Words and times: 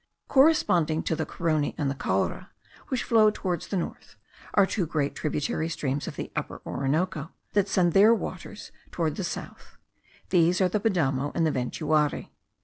Corresponding 0.27 1.03
to 1.03 1.15
the 1.15 1.27
Carony 1.27 1.75
and 1.77 1.87
the 1.87 1.93
Caura, 1.93 2.49
which 2.87 3.03
flow 3.03 3.29
toward 3.29 3.61
the 3.61 3.77
north, 3.77 4.15
are 4.55 4.65
two 4.65 4.87
great 4.87 5.13
tributary 5.13 5.69
streams 5.69 6.07
of 6.07 6.15
the 6.15 6.31
Upper 6.35 6.59
Orinoco, 6.65 7.29
that 7.53 7.67
send 7.69 7.93
their 7.93 8.11
waters 8.11 8.71
toward 8.89 9.15
the 9.15 9.23
south; 9.23 9.77
these 10.31 10.59
are 10.59 10.69
the 10.69 10.79
Padamo 10.79 11.31
and 11.35 11.45
the 11.45 11.51
Ventuari. 11.51 12.31